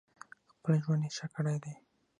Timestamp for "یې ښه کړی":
1.05-1.57